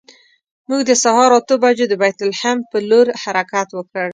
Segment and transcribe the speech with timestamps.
[0.69, 4.07] موږ د سهار اتو بجو د بیت لحم پر لور حرکت وکړ.